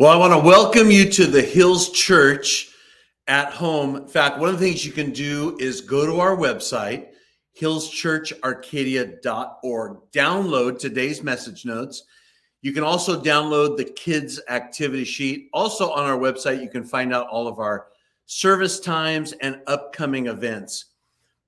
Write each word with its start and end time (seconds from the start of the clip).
Well, 0.00 0.10
I 0.10 0.16
want 0.16 0.32
to 0.32 0.38
welcome 0.38 0.90
you 0.90 1.10
to 1.10 1.26
the 1.26 1.42
Hills 1.42 1.90
Church 1.90 2.70
at 3.28 3.52
home. 3.52 3.96
In 3.96 4.06
fact, 4.06 4.38
one 4.38 4.48
of 4.48 4.58
the 4.58 4.66
things 4.66 4.86
you 4.86 4.92
can 4.92 5.10
do 5.10 5.54
is 5.60 5.82
go 5.82 6.06
to 6.06 6.18
our 6.18 6.34
website, 6.34 7.08
hillschurcharcadia.org, 7.60 9.98
download 10.10 10.78
today's 10.78 11.22
message 11.22 11.66
notes. 11.66 12.04
You 12.62 12.72
can 12.72 12.84
also 12.84 13.20
download 13.20 13.76
the 13.76 13.84
kids' 13.84 14.40
activity 14.48 15.04
sheet. 15.04 15.50
Also, 15.52 15.90
on 15.90 16.06
our 16.06 16.16
website, 16.16 16.62
you 16.62 16.70
can 16.70 16.84
find 16.84 17.12
out 17.12 17.28
all 17.28 17.46
of 17.46 17.58
our 17.58 17.88
service 18.24 18.80
times 18.80 19.32
and 19.42 19.60
upcoming 19.66 20.26
events. 20.26 20.86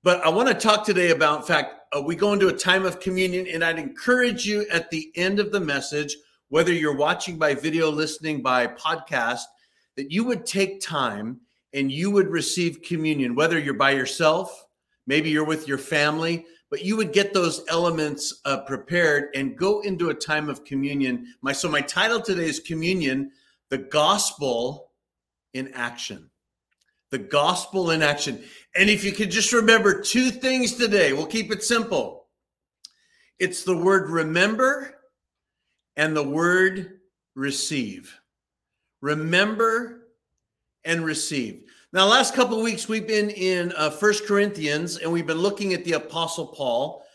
But 0.03 0.23
I 0.23 0.29
want 0.29 0.49
to 0.49 0.53
talk 0.53 0.85
today 0.85 1.09
about, 1.09 1.39
in 1.39 1.45
fact, 1.47 1.77
uh, 1.97 2.01
we 2.01 2.15
go 2.15 2.33
into 2.33 2.49
a 2.49 2.53
time 2.53 2.85
of 2.85 2.99
communion, 2.99 3.47
and 3.47 3.63
I'd 3.63 3.79
encourage 3.79 4.45
you 4.45 4.67
at 4.71 4.91
the 4.91 5.11
end 5.15 5.39
of 5.39 5.51
the 5.51 5.59
message 5.59 6.15
whether 6.49 6.71
you're 6.71 6.95
watching 6.95 7.37
by 7.37 7.53
video, 7.53 7.89
listening 7.89 8.41
by 8.41 8.67
podcast, 8.67 9.43
that 9.95 10.11
you 10.11 10.23
would 10.23 10.45
take 10.45 10.81
time 10.81 11.39
and 11.73 11.91
you 11.91 12.11
would 12.11 12.27
receive 12.27 12.81
communion, 12.81 13.35
whether 13.35 13.59
you're 13.59 13.73
by 13.73 13.91
yourself, 13.91 14.65
maybe 15.07 15.29
you're 15.29 15.45
with 15.45 15.67
your 15.67 15.77
family, 15.77 16.45
but 16.69 16.83
you 16.83 16.97
would 16.97 17.13
get 17.13 17.33
those 17.33 17.63
elements 17.69 18.41
uh, 18.45 18.61
prepared 18.61 19.29
and 19.35 19.57
go 19.57 19.81
into 19.81 20.09
a 20.09 20.13
time 20.13 20.49
of 20.49 20.65
communion. 20.65 21.27
My 21.41 21.51
so 21.51 21.69
my 21.69 21.81
title 21.81 22.21
today 22.21 22.45
is 22.45 22.59
communion, 22.59 23.31
the 23.69 23.77
gospel 23.77 24.91
in 25.53 25.71
action. 25.73 26.29
The 27.11 27.19
gospel 27.19 27.91
in 27.91 28.01
action. 28.01 28.43
And 28.75 28.89
if 28.89 29.03
you 29.03 29.11
could 29.11 29.31
just 29.31 29.53
remember 29.53 30.01
two 30.01 30.31
things 30.31 30.73
today, 30.73 31.13
we'll 31.13 31.27
keep 31.27 31.51
it 31.51 31.63
simple. 31.63 32.25
It's 33.39 33.63
the 33.63 33.77
word 33.77 34.09
remember 34.09 34.94
and 35.97 36.15
the 36.15 36.23
word 36.23 36.99
receive. 37.35 38.19
Remember 39.01 40.07
and 40.83 41.05
receive. 41.05 41.63
Now, 41.93 42.05
last 42.05 42.33
couple 42.33 42.57
of 42.57 42.63
weeks 42.63 42.87
we've 42.87 43.07
been 43.07 43.29
in 43.29 43.71
uh, 43.77 43.89
First 43.89 44.25
Corinthians 44.25 44.97
and 44.97 45.11
we've 45.11 45.27
been 45.27 45.37
looking 45.37 45.73
at 45.73 45.85
the 45.85 45.93
Apostle 45.93 46.47
Paul. 46.47 47.05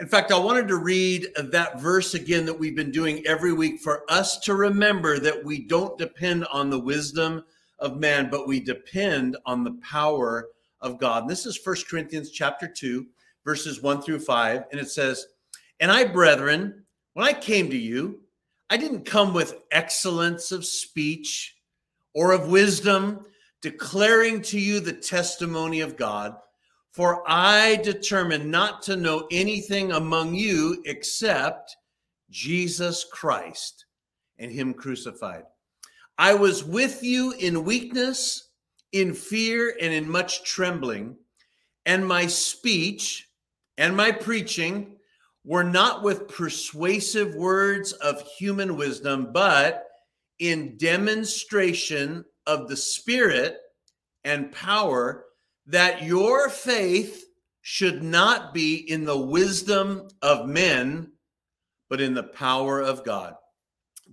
In 0.00 0.06
fact, 0.06 0.30
I 0.30 0.38
wanted 0.38 0.68
to 0.68 0.76
read 0.76 1.26
that 1.36 1.80
verse 1.80 2.14
again 2.14 2.46
that 2.46 2.56
we've 2.56 2.76
been 2.76 2.92
doing 2.92 3.26
every 3.26 3.52
week 3.52 3.80
for 3.80 4.04
us 4.08 4.38
to 4.40 4.54
remember 4.54 5.18
that 5.18 5.44
we 5.44 5.66
don't 5.66 5.98
depend 5.98 6.44
on 6.52 6.70
the 6.70 6.78
wisdom 6.78 7.42
of 7.80 7.98
man, 7.98 8.30
but 8.30 8.46
we 8.46 8.60
depend 8.60 9.36
on 9.44 9.64
the 9.64 9.78
power 9.82 10.48
of 10.80 10.98
God. 10.98 11.22
And 11.22 11.30
this 11.30 11.46
is 11.46 11.56
First 11.56 11.88
Corinthians 11.88 12.30
chapter 12.30 12.68
2, 12.68 13.06
verses 13.44 13.82
1 13.82 14.02
through 14.02 14.20
5, 14.20 14.64
and 14.70 14.80
it 14.80 14.88
says, 14.88 15.26
"And 15.80 15.90
I, 15.90 16.04
brethren, 16.04 16.84
when 17.14 17.26
I 17.26 17.32
came 17.32 17.68
to 17.70 17.76
you, 17.76 18.20
I 18.70 18.76
didn't 18.76 19.06
come 19.06 19.32
with 19.32 19.62
excellence 19.70 20.52
of 20.52 20.64
speech 20.64 21.56
or 22.14 22.32
of 22.32 22.48
wisdom, 22.48 23.24
declaring 23.62 24.42
to 24.42 24.60
you 24.60 24.80
the 24.80 24.92
testimony 24.92 25.80
of 25.80 25.96
God. 25.96 26.36
For 26.92 27.22
I 27.26 27.76
determined 27.76 28.50
not 28.50 28.82
to 28.82 28.96
know 28.96 29.26
anything 29.30 29.92
among 29.92 30.34
you 30.34 30.82
except 30.84 31.76
Jesus 32.30 33.04
Christ 33.04 33.86
and 34.38 34.50
Him 34.50 34.74
crucified. 34.74 35.44
I 36.18 36.34
was 36.34 36.64
with 36.64 37.02
you 37.02 37.32
in 37.38 37.64
weakness, 37.64 38.50
in 38.92 39.14
fear, 39.14 39.76
and 39.80 39.92
in 39.92 40.10
much 40.10 40.42
trembling, 40.42 41.16
and 41.86 42.06
my 42.06 42.26
speech 42.26 43.28
and 43.78 43.96
my 43.96 44.10
preaching 44.10 44.97
were 45.48 45.64
not 45.64 46.02
with 46.02 46.28
persuasive 46.28 47.34
words 47.34 47.92
of 47.92 48.20
human 48.38 48.76
wisdom, 48.76 49.30
but 49.32 49.86
in 50.38 50.76
demonstration 50.76 52.22
of 52.46 52.68
the 52.68 52.76
Spirit 52.76 53.56
and 54.24 54.52
power, 54.52 55.24
that 55.64 56.02
your 56.02 56.50
faith 56.50 57.24
should 57.62 58.02
not 58.02 58.52
be 58.52 58.76
in 58.90 59.06
the 59.06 59.16
wisdom 59.16 60.06
of 60.20 60.46
men, 60.46 61.10
but 61.88 62.02
in 62.02 62.12
the 62.12 62.24
power 62.24 62.82
of 62.82 63.02
God. 63.02 63.32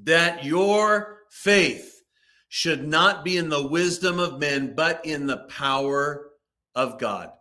That 0.03 0.45
your 0.45 1.23
faith 1.31 2.01
should 2.47 2.87
not 2.87 3.25
be 3.25 3.35
in 3.35 3.49
the 3.49 3.67
wisdom 3.67 4.19
of 4.19 4.39
men, 4.39 4.73
but 4.73 5.05
in 5.05 5.27
the 5.27 5.45
power 5.49 6.29
of 6.75 6.97
God. 6.97 7.31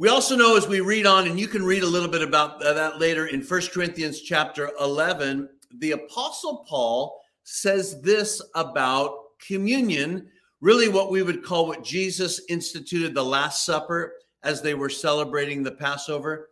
We 0.00 0.08
also 0.08 0.34
know 0.34 0.56
as 0.56 0.66
we 0.66 0.80
read 0.80 1.04
on, 1.04 1.26
and 1.26 1.38
you 1.38 1.46
can 1.46 1.62
read 1.62 1.82
a 1.82 1.86
little 1.86 2.08
bit 2.08 2.22
about 2.22 2.58
that 2.60 2.98
later 2.98 3.26
in 3.26 3.42
First 3.42 3.70
Corinthians 3.70 4.22
chapter 4.22 4.70
11, 4.80 5.46
the 5.76 5.90
Apostle 5.90 6.64
Paul 6.66 7.20
says 7.44 8.00
this 8.00 8.40
about 8.54 9.14
communion, 9.46 10.26
really 10.62 10.88
what 10.88 11.10
we 11.10 11.22
would 11.22 11.44
call 11.44 11.66
what 11.66 11.84
Jesus 11.84 12.40
instituted 12.48 13.12
the 13.12 13.22
Last 13.22 13.66
Supper 13.66 14.14
as 14.42 14.62
they 14.62 14.72
were 14.72 14.88
celebrating 14.88 15.62
the 15.62 15.72
Passover. 15.72 16.48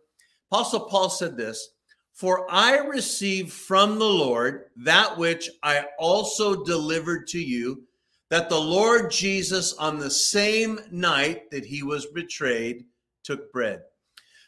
Apostle 0.51 0.81
Paul 0.81 1.09
said 1.09 1.35
this 1.35 1.69
For 2.13 2.45
I 2.51 2.77
received 2.77 3.51
from 3.51 3.97
the 3.97 4.05
Lord 4.05 4.65
that 4.75 5.17
which 5.17 5.49
I 5.63 5.85
also 5.97 6.63
delivered 6.63 7.25
to 7.29 7.39
you, 7.39 7.81
that 8.29 8.47
the 8.47 8.61
Lord 8.61 9.09
Jesus, 9.09 9.73
on 9.73 9.97
the 9.97 10.11
same 10.11 10.79
night 10.91 11.49
that 11.49 11.65
he 11.65 11.81
was 11.81 12.05
betrayed, 12.13 12.85
took 13.23 13.51
bread. 13.51 13.81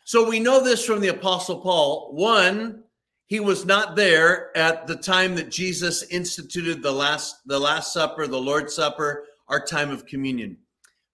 So 0.05 0.27
we 0.27 0.39
know 0.39 0.63
this 0.63 0.83
from 0.83 1.01
the 1.01 1.09
Apostle 1.09 1.61
Paul. 1.61 2.11
One, 2.13 2.83
he 3.27 3.39
was 3.39 3.65
not 3.65 3.95
there 3.95 4.55
at 4.57 4.87
the 4.87 4.95
time 4.95 5.35
that 5.35 5.49
Jesus 5.49 6.03
instituted 6.03 6.81
the 6.81 6.91
last 6.91 7.37
the 7.45 7.59
last 7.59 7.93
supper, 7.93 8.27
the 8.27 8.37
Lord's 8.37 8.75
Supper, 8.75 9.25
our 9.47 9.63
time 9.63 9.89
of 9.89 10.05
communion. 10.05 10.57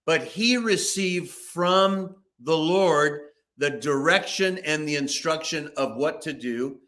But 0.04 0.24
he 0.24 0.56
received 0.56 1.30
from 1.30 2.16
the 2.40 2.56
Lord 2.56 3.20
the 3.58 3.70
direction 3.70 4.58
and 4.58 4.88
the 4.88 4.96
instruction 4.96 5.70
of 5.76 5.96
what 5.96 6.22
to 6.22 6.32
do. 6.32 6.78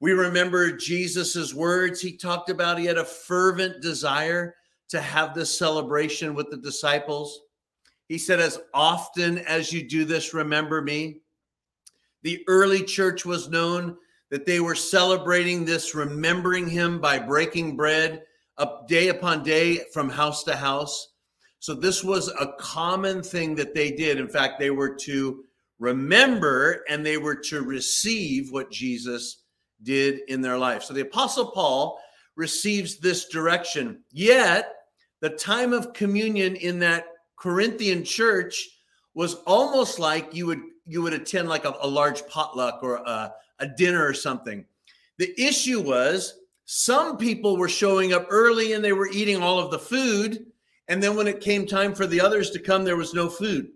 We 0.00 0.12
remember 0.12 0.76
Jesus's 0.76 1.54
words. 1.54 2.00
He 2.00 2.16
talked 2.16 2.50
about 2.50 2.78
he 2.78 2.84
had 2.84 2.98
a 2.98 3.04
fervent 3.04 3.80
desire 3.80 4.54
to 4.90 5.00
have 5.00 5.34
this 5.34 5.56
celebration 5.56 6.34
with 6.34 6.50
the 6.50 6.58
disciples. 6.58 7.40
He 8.08 8.18
said, 8.18 8.40
As 8.40 8.58
often 8.72 9.38
as 9.38 9.72
you 9.72 9.86
do 9.86 10.04
this, 10.04 10.34
remember 10.34 10.82
me. 10.82 11.20
The 12.22 12.42
early 12.48 12.82
church 12.82 13.24
was 13.24 13.48
known 13.48 13.96
that 14.30 14.46
they 14.46 14.60
were 14.60 14.74
celebrating 14.74 15.64
this, 15.64 15.94
remembering 15.94 16.68
him 16.68 17.00
by 17.00 17.18
breaking 17.18 17.76
bread 17.76 18.22
up 18.58 18.88
day 18.88 19.08
upon 19.08 19.42
day 19.42 19.80
from 19.92 20.08
house 20.08 20.42
to 20.44 20.56
house. 20.56 21.12
So 21.58 21.74
this 21.74 22.02
was 22.02 22.28
a 22.28 22.52
common 22.58 23.22
thing 23.22 23.54
that 23.56 23.74
they 23.74 23.90
did. 23.90 24.18
In 24.18 24.28
fact, 24.28 24.58
they 24.58 24.70
were 24.70 24.94
to 24.96 25.44
remember 25.78 26.84
and 26.88 27.04
they 27.04 27.18
were 27.18 27.34
to 27.34 27.62
receive 27.62 28.50
what 28.50 28.70
Jesus 28.70 29.42
did 29.82 30.20
in 30.28 30.40
their 30.40 30.58
life. 30.58 30.82
So 30.82 30.94
the 30.94 31.02
apostle 31.02 31.50
Paul 31.50 32.00
receives 32.34 32.98
this 32.98 33.28
direction. 33.28 34.02
Yet, 34.10 34.72
the 35.20 35.30
time 35.30 35.72
of 35.72 35.92
communion 35.92 36.56
in 36.56 36.78
that 36.80 37.06
Corinthian 37.36 38.04
church 38.04 38.68
was 39.14 39.34
almost 39.46 39.98
like 39.98 40.34
you 40.34 40.46
would 40.46 40.60
you 40.86 41.02
would 41.02 41.12
attend 41.12 41.48
like 41.48 41.64
a, 41.64 41.74
a 41.80 41.88
large 41.88 42.26
potluck 42.28 42.80
or 42.82 42.96
a, 42.96 43.32
a 43.58 43.66
dinner 43.66 44.06
or 44.06 44.14
something. 44.14 44.64
The 45.18 45.34
issue 45.40 45.80
was 45.80 46.34
some 46.66 47.16
people 47.16 47.56
were 47.56 47.68
showing 47.68 48.12
up 48.12 48.26
early 48.30 48.72
and 48.72 48.84
they 48.84 48.92
were 48.92 49.08
eating 49.08 49.42
all 49.42 49.58
of 49.58 49.70
the 49.70 49.78
food. 49.78 50.46
And 50.88 51.02
then 51.02 51.16
when 51.16 51.26
it 51.26 51.40
came 51.40 51.66
time 51.66 51.94
for 51.94 52.06
the 52.06 52.20
others 52.20 52.50
to 52.50 52.60
come, 52.60 52.84
there 52.84 52.96
was 52.96 53.14
no 53.14 53.28
food. 53.28 53.68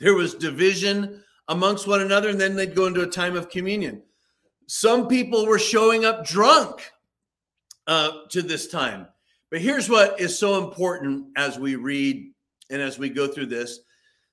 There 0.00 0.14
was 0.14 0.34
division 0.34 1.22
amongst 1.48 1.86
one 1.86 2.00
another, 2.00 2.30
and 2.30 2.40
then 2.40 2.56
they'd 2.56 2.74
go 2.74 2.86
into 2.86 3.02
a 3.02 3.06
time 3.06 3.36
of 3.36 3.50
communion. 3.50 4.02
Some 4.66 5.08
people 5.08 5.46
were 5.46 5.58
showing 5.58 6.04
up 6.04 6.24
drunk 6.24 6.90
uh, 7.86 8.10
to 8.30 8.42
this 8.42 8.68
time. 8.68 9.06
But 9.50 9.60
here's 9.60 9.88
what 9.88 10.18
is 10.18 10.38
so 10.38 10.64
important 10.64 11.28
as 11.36 11.58
we 11.58 11.76
read 11.76 12.33
and 12.74 12.82
as 12.82 12.98
we 12.98 13.08
go 13.08 13.28
through 13.28 13.46
this, 13.46 13.78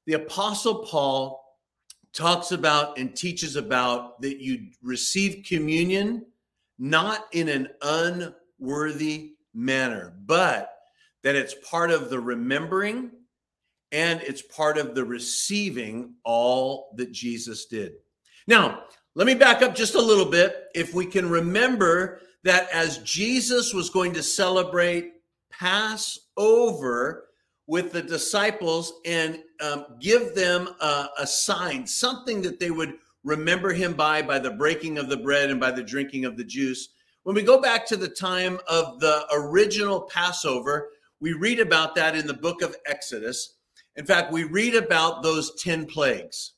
the 0.07 0.13
Apostle 0.13 0.79
Paul 0.79 1.45
talks 2.11 2.51
about 2.51 2.97
and 2.97 3.15
teaches 3.15 3.55
about 3.55 4.19
that 4.23 4.41
you 4.41 4.71
receive 4.81 5.45
communion 5.47 6.25
not 6.79 7.27
in 7.33 7.47
an 7.49 7.67
unworthy 7.83 9.33
manner, 9.53 10.15
but 10.25 10.73
that 11.21 11.35
it's 11.35 11.53
part 11.69 11.91
of 11.91 12.09
the 12.09 12.19
remembering 12.19 13.11
and 13.91 14.19
it's 14.21 14.41
part 14.41 14.79
of 14.79 14.95
the 14.95 15.05
receiving 15.05 16.15
all 16.23 16.95
that 16.97 17.11
Jesus 17.11 17.67
did. 17.67 17.93
Now, 18.47 18.85
let 19.13 19.27
me 19.27 19.35
back 19.35 19.61
up 19.61 19.75
just 19.75 19.93
a 19.93 20.01
little 20.01 20.25
bit. 20.25 20.63
If 20.73 20.95
we 20.95 21.05
can 21.05 21.29
remember 21.29 22.21
that 22.43 22.71
as 22.71 22.97
Jesus 22.99 23.71
was 23.71 23.91
going 23.91 24.13
to 24.13 24.23
celebrate 24.23 25.11
Passover, 25.51 27.27
with 27.71 27.93
the 27.93 28.01
disciples 28.01 28.95
and 29.05 29.39
um, 29.61 29.85
give 30.01 30.35
them 30.35 30.67
a, 30.81 31.07
a 31.19 31.25
sign, 31.25 31.87
something 31.87 32.41
that 32.41 32.59
they 32.59 32.69
would 32.69 32.95
remember 33.23 33.71
him 33.71 33.93
by, 33.93 34.21
by 34.21 34.37
the 34.37 34.51
breaking 34.51 34.97
of 34.97 35.07
the 35.07 35.15
bread 35.15 35.49
and 35.49 35.57
by 35.57 35.71
the 35.71 35.81
drinking 35.81 36.25
of 36.25 36.35
the 36.35 36.43
juice. 36.43 36.89
When 37.23 37.33
we 37.33 37.43
go 37.43 37.61
back 37.61 37.87
to 37.87 37.95
the 37.95 38.09
time 38.09 38.59
of 38.67 38.99
the 38.99 39.25
original 39.31 40.01
Passover, 40.01 40.89
we 41.21 41.31
read 41.31 41.61
about 41.61 41.95
that 41.95 42.13
in 42.13 42.27
the 42.27 42.33
book 42.33 42.61
of 42.61 42.75
Exodus. 42.87 43.55
In 43.95 44.05
fact, 44.05 44.33
we 44.33 44.43
read 44.43 44.75
about 44.75 45.23
those 45.23 45.55
10 45.63 45.85
plagues. 45.85 46.55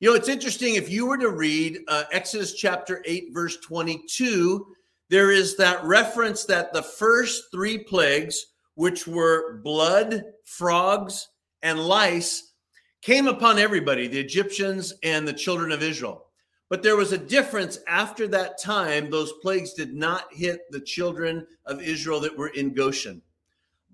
You 0.00 0.10
know, 0.10 0.16
it's 0.16 0.28
interesting 0.28 0.74
if 0.74 0.90
you 0.90 1.06
were 1.06 1.16
to 1.16 1.30
read 1.30 1.78
uh, 1.88 2.04
Exodus 2.12 2.52
chapter 2.52 3.02
8, 3.06 3.28
verse 3.32 3.56
22, 3.62 4.66
there 5.08 5.30
is 5.30 5.56
that 5.56 5.82
reference 5.82 6.44
that 6.44 6.74
the 6.74 6.82
first 6.82 7.44
three 7.50 7.78
plagues, 7.78 8.48
which 8.76 9.06
were 9.06 9.58
blood, 9.64 10.22
frogs, 10.44 11.28
and 11.62 11.80
lice, 11.80 12.52
came 13.02 13.26
upon 13.26 13.58
everybody, 13.58 14.06
the 14.06 14.20
Egyptians 14.20 14.94
and 15.02 15.26
the 15.26 15.32
children 15.32 15.72
of 15.72 15.82
Israel. 15.82 16.26
But 16.68 16.82
there 16.82 16.96
was 16.96 17.12
a 17.12 17.18
difference 17.18 17.78
after 17.86 18.26
that 18.28 18.60
time. 18.60 19.10
Those 19.10 19.32
plagues 19.42 19.72
did 19.72 19.94
not 19.94 20.32
hit 20.32 20.60
the 20.70 20.80
children 20.80 21.46
of 21.64 21.80
Israel 21.80 22.20
that 22.20 22.36
were 22.36 22.48
in 22.48 22.74
Goshen. 22.74 23.22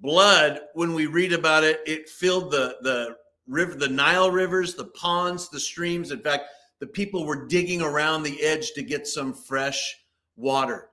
Blood, 0.01 0.61
when 0.75 0.95
we 0.95 1.07
read 1.07 1.33
about 1.33 1.65
it, 1.65 1.81
it 1.87 2.09
filled 2.09 2.51
the, 2.51 2.77
the 2.83 3.17
river, 3.47 3.75
the 3.75 3.89
Nile 3.89 4.31
rivers, 4.31 4.75
the 4.75 4.87
ponds, 4.87 5.49
the 5.49 5.61
streams. 5.61 6.11
In 6.11 6.21
fact, 6.21 6.47
the 6.81 6.87
people 6.87 7.25
were 7.25 7.47
digging 7.47 7.83
around 7.83 8.23
the 8.23 8.43
edge 8.43 8.73
to 8.73 8.83
get 8.83 9.07
some 9.07 9.33
fresh 9.33 9.95
water. 10.37 10.89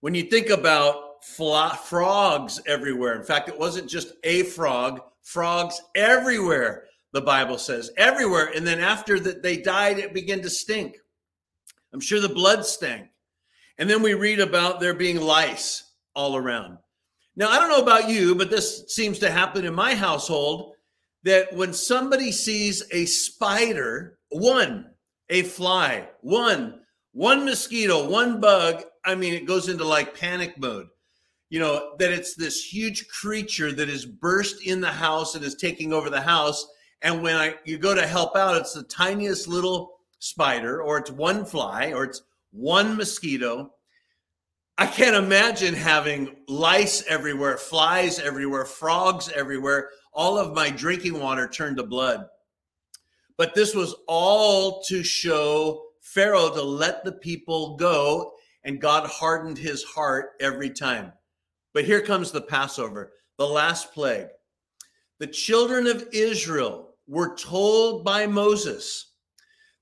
When 0.00 0.14
you 0.14 0.24
think 0.24 0.50
about 0.50 1.13
frogs 1.24 2.60
everywhere, 2.66 3.14
in 3.14 3.24
fact, 3.24 3.48
it 3.48 3.58
wasn't 3.58 3.88
just 3.88 4.12
a 4.24 4.42
frog, 4.44 5.00
frogs 5.22 5.80
everywhere, 5.94 6.84
the 7.12 7.20
Bible 7.20 7.58
says, 7.58 7.90
everywhere. 7.96 8.50
And 8.54 8.66
then 8.66 8.80
after 8.80 9.18
that 9.20 9.42
they 9.42 9.56
died, 9.56 9.98
it 9.98 10.14
began 10.14 10.42
to 10.42 10.50
stink. 10.50 10.96
I'm 11.92 12.00
sure 12.00 12.20
the 12.20 12.28
blood 12.28 12.66
stank. 12.66 13.08
And 13.78 13.88
then 13.88 14.02
we 14.02 14.14
read 14.14 14.40
about 14.40 14.80
there 14.80 14.94
being 14.94 15.20
lice 15.20 15.92
all 16.14 16.36
around. 16.36 16.78
Now, 17.36 17.48
I 17.50 17.58
don't 17.58 17.70
know 17.70 17.82
about 17.82 18.08
you, 18.08 18.34
but 18.34 18.50
this 18.50 18.84
seems 18.88 19.18
to 19.20 19.30
happen 19.30 19.64
in 19.64 19.74
my 19.74 19.94
household 19.94 20.74
that 21.24 21.52
when 21.54 21.72
somebody 21.72 22.30
sees 22.30 22.82
a 22.92 23.06
spider, 23.06 24.18
one, 24.28 24.90
a 25.30 25.42
fly, 25.42 26.08
one, 26.20 26.80
one 27.12 27.44
mosquito, 27.44 28.08
one 28.08 28.40
bug, 28.40 28.84
I 29.04 29.14
mean, 29.14 29.34
it 29.34 29.46
goes 29.46 29.68
into 29.68 29.84
like 29.84 30.18
panic 30.18 30.58
mode. 30.58 30.88
You 31.54 31.60
know, 31.60 31.92
that 32.00 32.10
it's 32.10 32.34
this 32.34 32.64
huge 32.64 33.06
creature 33.06 33.70
that 33.70 33.88
is 33.88 34.04
burst 34.04 34.66
in 34.66 34.80
the 34.80 34.90
house 34.90 35.36
and 35.36 35.44
is 35.44 35.54
taking 35.54 35.92
over 35.92 36.10
the 36.10 36.20
house. 36.20 36.66
And 37.00 37.22
when 37.22 37.36
I, 37.36 37.54
you 37.64 37.78
go 37.78 37.94
to 37.94 38.04
help 38.04 38.34
out, 38.34 38.56
it's 38.56 38.72
the 38.72 38.82
tiniest 38.82 39.46
little 39.46 40.00
spider, 40.18 40.82
or 40.82 40.98
it's 40.98 41.12
one 41.12 41.44
fly, 41.44 41.92
or 41.92 42.02
it's 42.02 42.22
one 42.50 42.96
mosquito. 42.96 43.70
I 44.78 44.88
can't 44.88 45.14
imagine 45.14 45.74
having 45.74 46.34
lice 46.48 47.04
everywhere, 47.08 47.56
flies 47.56 48.18
everywhere, 48.18 48.64
frogs 48.64 49.30
everywhere, 49.32 49.90
all 50.12 50.36
of 50.36 50.56
my 50.56 50.70
drinking 50.70 51.20
water 51.20 51.46
turned 51.46 51.76
to 51.76 51.84
blood. 51.84 52.26
But 53.36 53.54
this 53.54 53.76
was 53.76 53.94
all 54.08 54.82
to 54.88 55.04
show 55.04 55.84
Pharaoh 56.00 56.50
to 56.50 56.62
let 56.64 57.04
the 57.04 57.12
people 57.12 57.76
go, 57.76 58.32
and 58.64 58.80
God 58.80 59.08
hardened 59.08 59.58
his 59.58 59.84
heart 59.84 60.30
every 60.40 60.70
time. 60.70 61.12
But 61.74 61.84
here 61.84 62.00
comes 62.00 62.30
the 62.30 62.40
Passover, 62.40 63.12
the 63.36 63.46
last 63.46 63.92
plague. 63.92 64.28
The 65.18 65.26
children 65.26 65.86
of 65.86 66.08
Israel 66.12 66.94
were 67.06 67.36
told 67.36 68.04
by 68.04 68.26
Moses 68.26 69.10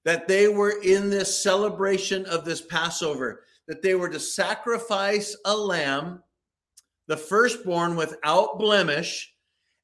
that 0.05 0.27
they 0.27 0.49
were 0.49 0.81
in 0.83 1.11
this 1.11 1.43
celebration 1.43 2.25
of 2.27 2.45
this 2.45 2.63
Passover, 2.63 3.45
that 3.69 3.83
they 3.83 3.95
were 3.95 4.09
to 4.09 4.19
sacrifice 4.19 5.37
a 5.45 5.57
lamb, 5.57 6.23
the 7.07 7.17
firstborn 7.17 7.95
without 7.95 8.59
blemish, 8.59 9.35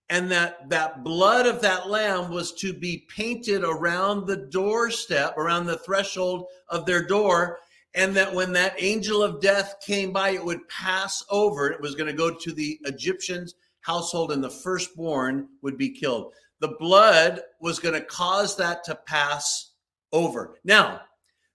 and 0.08 0.30
that 0.30 0.68
that 0.70 1.04
blood 1.04 1.46
of 1.46 1.60
that 1.60 1.88
lamb 1.88 2.30
was 2.30 2.52
to 2.54 2.72
be 2.72 3.06
painted 3.14 3.62
around 3.62 4.26
the 4.26 4.48
doorstep, 4.50 5.36
around 5.36 5.66
the 5.66 5.78
threshold 5.78 6.46
of 6.70 6.86
their 6.86 7.06
door, 7.06 7.58
and 7.98 8.14
that 8.14 8.32
when 8.32 8.52
that 8.52 8.76
angel 8.78 9.24
of 9.24 9.40
death 9.40 9.74
came 9.84 10.12
by, 10.12 10.30
it 10.30 10.44
would 10.44 10.68
pass 10.68 11.24
over. 11.30 11.68
It 11.68 11.80
was 11.80 11.96
going 11.96 12.06
to 12.06 12.12
go 12.12 12.32
to 12.32 12.52
the 12.52 12.78
Egyptians' 12.84 13.56
household, 13.80 14.30
and 14.30 14.42
the 14.42 14.48
firstborn 14.48 15.48
would 15.62 15.76
be 15.76 15.90
killed. 15.90 16.32
The 16.60 16.76
blood 16.78 17.40
was 17.60 17.80
going 17.80 17.96
to 17.96 18.06
cause 18.06 18.56
that 18.56 18.84
to 18.84 18.94
pass 18.94 19.72
over. 20.12 20.54
Now, 20.62 21.00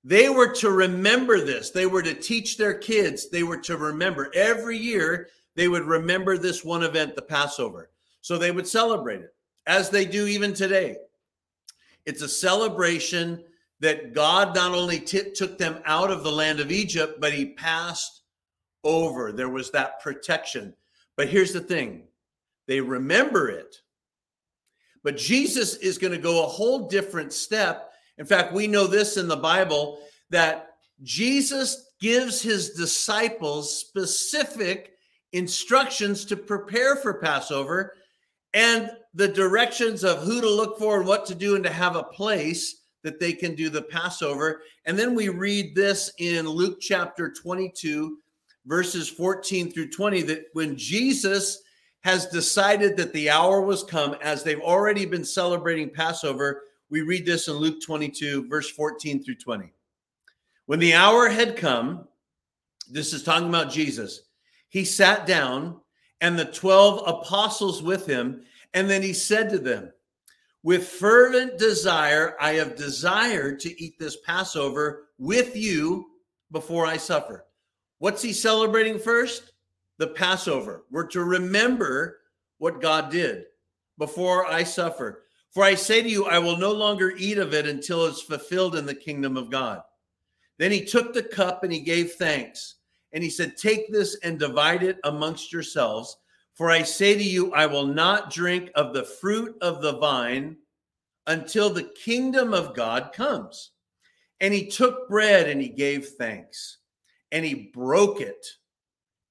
they 0.03 0.27
were 0.29 0.53
to 0.55 0.69
remember 0.69 1.39
this. 1.39 1.69
They 1.69 1.85
were 1.85 2.03
to 2.03 2.13
teach 2.13 2.57
their 2.57 2.73
kids. 2.73 3.29
They 3.29 3.43
were 3.43 3.59
to 3.59 3.77
remember 3.77 4.29
every 4.35 4.77
year, 4.77 5.29
they 5.55 5.69
would 5.69 5.85
remember 5.85 6.37
this 6.37 6.61
one 6.61 6.83
event, 6.83 7.15
the 7.15 7.21
Passover. 7.21 7.89
So 8.19 8.37
they 8.37 8.51
would 8.51 8.67
celebrate 8.67 9.21
it 9.21 9.33
as 9.65 9.89
they 9.89 10.03
do 10.03 10.27
even 10.27 10.53
today. 10.53 10.97
It's 12.05 12.21
a 12.21 12.27
celebration 12.27 13.45
that 13.83 14.13
God 14.13 14.56
not 14.56 14.74
only 14.74 15.00
t- 15.00 15.31
took 15.31 15.57
them 15.57 15.80
out 15.85 16.12
of 16.12 16.24
the 16.24 16.31
land 16.31 16.59
of 16.59 16.71
Egypt, 16.71 17.21
but 17.21 17.33
he 17.33 17.53
passed 17.53 18.24
over. 18.83 19.31
There 19.31 19.50
was 19.50 19.71
that 19.71 20.01
protection. 20.01 20.74
But 21.15 21.30
here's 21.30 21.53
the 21.53 21.62
thing 21.62 22.03
they 22.68 22.81
remember 22.81 23.50
it. 23.50 23.75
But 25.03 25.18
Jesus 25.18 25.75
is 25.75 25.97
going 25.97 26.13
to 26.13 26.19
go 26.19 26.44
a 26.44 26.47
whole 26.47 26.88
different 26.88 27.33
step 27.33 27.94
in 28.18 28.25
fact, 28.25 28.53
we 28.53 28.68
know 28.68 28.88
this 28.88 29.18
in 29.18 29.27
the 29.27 29.35
Bible 29.35 30.00
that 30.29 30.75
Jesus 31.01 31.91
gives 32.00 32.41
his 32.41 32.71
disciples 32.71 33.75
specific 33.75 34.94
instructions 35.31 36.25
to 36.25 36.38
prepare 36.38 36.95
for 36.95 37.15
Passover 37.15 37.95
and 38.53 38.91
the 39.15 39.27
directions 39.27 40.03
of 40.03 40.19
who 40.19 40.41
to 40.41 40.50
look 40.50 40.77
for 40.77 40.97
and 40.97 41.07
what 41.07 41.25
to 41.25 41.36
do 41.36 41.56
and 41.56 41.63
to 41.63 41.71
have 41.71 41.95
a 41.95 42.03
place 42.03 42.82
that 43.03 43.19
they 43.19 43.33
can 43.33 43.55
do 43.55 43.69
the 43.69 43.81
Passover. 43.81 44.61
And 44.85 44.97
then 44.97 45.13
we 45.15 45.29
read 45.29 45.75
this 45.75 46.11
in 46.19 46.47
Luke 46.47 46.79
chapter 46.81 47.31
22, 47.31 48.17
verses 48.65 49.09
14 49.09 49.71
through 49.71 49.89
20, 49.89 50.21
that 50.23 50.45
when 50.53 50.75
Jesus 50.77 51.61
has 52.01 52.27
decided 52.27 52.97
that 52.97 53.13
the 53.13 53.29
hour 53.29 53.61
was 53.61 53.83
come, 53.83 54.15
as 54.21 54.44
they've 54.44 54.59
already 54.59 55.05
been 55.05 55.23
celebrating 55.23 55.89
Passover, 55.89 56.63
we 56.89 57.01
read 57.01 57.25
this 57.25 57.47
in 57.47 57.55
Luke 57.55 57.81
22, 57.85 58.47
verse 58.47 58.69
14 58.69 59.23
through 59.23 59.35
20. 59.35 59.71
When 60.65 60.79
the 60.79 60.94
hour 60.94 61.29
had 61.29 61.55
come, 61.55 62.07
this 62.89 63.13
is 63.13 63.23
talking 63.23 63.50
about 63.50 63.71
Jesus, 63.71 64.23
he 64.69 64.85
sat 64.85 65.25
down 65.25 65.79
and 66.24 66.39
the 66.39 66.45
12 66.45 67.03
apostles 67.05 67.83
with 67.83 68.07
him. 68.07 68.43
And 68.74 68.89
then 68.89 69.01
he 69.01 69.13
said 69.13 69.50
to 69.50 69.60
them, 69.60 69.91
With 70.63 70.88
fervent 70.88 71.58
desire, 71.58 72.38
I 72.39 72.53
have 72.53 72.77
desired 72.77 73.60
to 73.60 73.84
eat 73.84 74.00
this 74.00 74.17
Passover 74.25 75.10
with 75.17 75.58
you 75.58 76.05
before 76.51 76.86
I 76.86 76.96
suffer. 76.96 77.46
What's 78.00 78.22
he 78.22 78.32
celebrating 78.32 78.98
first? 78.98 79.51
The 79.98 80.08
Passover. 80.08 80.86
We're 80.89 81.08
to 81.08 81.24
remember 81.24 82.20
what 82.60 82.82
God 82.82 83.12
did 83.12 83.43
before 83.98 84.46
I 84.46 84.63
suffer. 84.63 85.24
For 85.51 85.63
I 85.63 85.75
say 85.75 86.01
to 86.01 86.10
you, 86.10 86.25
I 86.25 86.39
will 86.39 86.58
no 86.58 86.72
longer 86.72 87.13
eat 87.17 87.38
of 87.38 87.53
it 87.53 87.67
until 87.67 88.05
it's 88.05 88.22
fulfilled 88.22 88.75
in 88.75 88.86
the 88.86 88.96
kingdom 88.96 89.36
of 89.36 89.51
God. 89.51 89.82
Then 90.58 90.72
he 90.72 90.86
took 90.86 91.13
the 91.13 91.24
cup 91.24 91.63
and 91.63 91.74
he 91.74 91.79
gave 91.82 92.13
thanks. 92.13 92.75
And 93.12 93.24
he 93.24 93.29
said, 93.29 93.58
Take 93.58 93.91
this 93.91 94.17
and 94.24 94.39
divide 94.39 94.82
it 94.82 94.98
amongst 95.03 95.51
yourselves. 95.51 96.17
For 96.55 96.69
I 96.69 96.83
say 96.83 97.15
to 97.15 97.24
you, 97.24 97.53
I 97.53 97.65
will 97.65 97.88
not 97.88 98.31
drink 98.31 98.69
of 98.75 98.93
the 98.93 99.03
fruit 99.03 99.55
of 99.62 99.81
the 99.81 99.98
vine 99.98 100.57
until 101.27 101.69
the 101.69 101.91
kingdom 102.03 102.53
of 102.53 102.75
God 102.75 103.12
comes. 103.13 103.72
And 104.39 104.53
he 104.53 104.67
took 104.67 105.10
bread 105.10 105.50
and 105.50 105.62
he 105.62 105.69
gave 105.69 106.10
thanks. 106.10 106.77
And 107.31 107.43
he 107.43 107.72
broke 107.74 108.22
it 108.22 108.45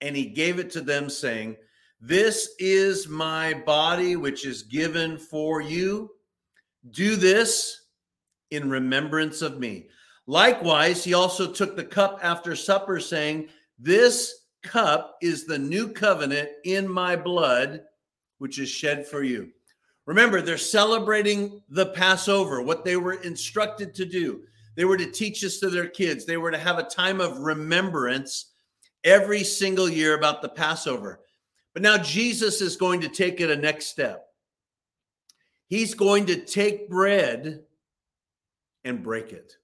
and 0.00 0.16
he 0.16 0.26
gave 0.26 0.58
it 0.58 0.70
to 0.72 0.80
them, 0.80 1.08
saying, 1.08 1.56
this 2.04 2.56
is 2.58 3.06
my 3.06 3.54
body, 3.54 4.16
which 4.16 4.44
is 4.44 4.64
given 4.64 5.16
for 5.16 5.60
you. 5.60 6.10
Do 6.90 7.14
this 7.14 7.82
in 8.50 8.68
remembrance 8.68 9.40
of 9.40 9.60
me. 9.60 9.88
Likewise, 10.26 11.04
he 11.04 11.14
also 11.14 11.52
took 11.52 11.76
the 11.76 11.84
cup 11.84 12.18
after 12.20 12.56
supper, 12.56 12.98
saying, 12.98 13.50
This 13.78 14.41
cup 14.62 15.16
is 15.20 15.44
the 15.44 15.58
new 15.58 15.88
covenant 15.88 16.48
in 16.64 16.88
my 16.88 17.16
blood, 17.16 17.82
which 18.38 18.58
is 18.58 18.68
shed 18.68 19.06
for 19.06 19.22
you. 19.22 19.50
Remember, 20.06 20.40
they're 20.40 20.58
celebrating 20.58 21.62
the 21.68 21.86
Passover, 21.86 22.60
what 22.60 22.84
they 22.84 22.96
were 22.96 23.14
instructed 23.14 23.94
to 23.94 24.04
do. 24.04 24.42
They 24.76 24.84
were 24.84 24.96
to 24.96 25.10
teach 25.10 25.42
this 25.42 25.60
to 25.60 25.70
their 25.70 25.88
kids, 25.88 26.24
they 26.24 26.36
were 26.36 26.50
to 26.50 26.58
have 26.58 26.78
a 26.78 26.84
time 26.84 27.20
of 27.20 27.38
remembrance 27.38 28.52
every 29.04 29.44
single 29.44 29.88
year 29.88 30.16
about 30.16 30.42
the 30.42 30.48
Passover. 30.48 31.20
But 31.72 31.82
now 31.82 31.98
Jesus 31.98 32.60
is 32.60 32.76
going 32.76 33.00
to 33.00 33.08
take 33.08 33.40
it 33.40 33.50
a 33.50 33.56
next 33.56 33.86
step. 33.86 34.26
He's 35.66 35.94
going 35.94 36.26
to 36.26 36.36
take 36.36 36.90
bread 36.90 37.62
and 38.84 39.02
break 39.02 39.32
it. 39.32 39.56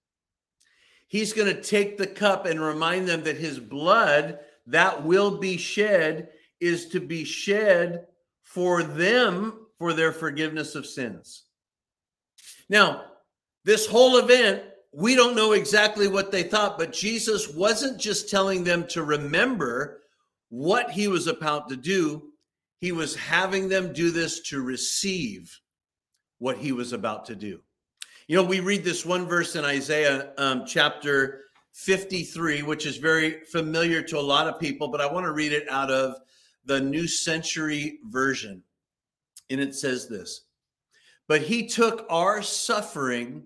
He's 1.07 1.33
going 1.33 1.55
to 1.55 1.62
take 1.62 1.99
the 1.99 2.07
cup 2.07 2.47
and 2.47 2.61
remind 2.61 3.09
them 3.09 3.25
that 3.25 3.37
his 3.37 3.59
blood 3.59 4.38
that 4.69 5.05
will 5.05 5.39
be 5.39 5.57
shed 5.57 6.29
is 6.61 6.87
to 6.89 7.01
be 7.01 7.25
shed 7.25 8.07
for 8.43 8.83
them 8.83 9.67
for 9.79 9.93
their 9.93 10.13
forgiveness 10.13 10.75
of 10.75 10.87
sins. 10.87 11.45
Now, 12.69 13.05
this 13.65 13.87
whole 13.87 14.19
event, 14.19 14.63
we 14.93 15.15
don't 15.15 15.37
know 15.37 15.53
exactly 15.53 16.09
what 16.09 16.33
they 16.33 16.43
thought, 16.43 16.79
but 16.79 16.93
Jesus 16.93 17.49
wasn't 17.55 18.01
just 18.01 18.29
telling 18.29 18.65
them 18.65 18.87
to 18.89 19.03
remember 19.03 20.03
what 20.51 20.91
he 20.91 21.09
was 21.09 21.27
about 21.27 21.69
to 21.69 21.77
do, 21.77 22.31
he 22.81 22.93
was 22.93 23.15
having 23.15 23.69
them 23.69 23.93
do 23.93 24.11
this 24.11 24.41
to 24.41 24.63
receive 24.63 25.59
what 26.39 26.57
he 26.57 26.73
was 26.73 26.93
about 26.93 27.27
to 27.27 27.35
do. 27.35 27.61
You 28.29 28.37
know, 28.37 28.45
we 28.45 28.61
read 28.61 28.85
this 28.85 29.05
one 29.05 29.27
verse 29.27 29.57
in 29.57 29.65
Isaiah 29.65 30.33
um, 30.39 30.65
chapter 30.67 31.45
53, 31.79 32.63
which 32.65 32.87
is 32.87 32.97
very 32.97 33.45
familiar 33.45 34.03
to 34.03 34.19
a 34.19 34.21
lot 34.21 34.49
of 34.49 34.59
people, 34.59 34.89
but 34.89 35.01
I 35.01 35.07
want 35.07 35.27
to 35.27 35.33
read 35.33 35.53
it 35.53 35.69
out 35.71 35.93
of 35.93 36.17
the 36.65 36.81
New 36.81 37.07
Century 37.07 38.01
Version. 38.11 38.65
And 39.49 39.61
it 39.61 39.77
says 39.77 40.09
this 40.09 40.47
But 41.29 41.43
he 41.43 41.69
took 41.69 42.05
our 42.11 42.43
suffering 42.43 43.45